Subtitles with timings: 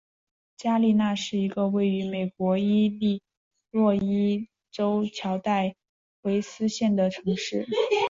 [0.57, 3.21] 加利纳是一个位于美国伊利
[3.69, 5.75] 诺伊州乔戴
[6.23, 7.67] 维斯县的城市。